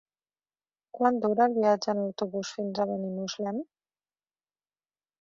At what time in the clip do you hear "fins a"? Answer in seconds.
2.57-2.91